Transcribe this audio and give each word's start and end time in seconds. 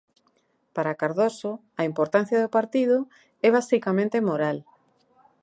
Para 0.75 0.97
Cardoso, 1.01 1.51
a 1.79 1.81
importancia 1.91 2.41
do 2.43 2.53
partido 2.57 2.97
é 3.47 3.49
basicamente 3.57 4.25
moral. 4.29 4.57